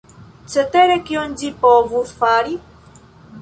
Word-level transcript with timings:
Cetere, 0.53 0.95
kion 1.09 1.35
ĝi 1.41 1.51
povus 1.67 2.15
fari? 2.23 2.57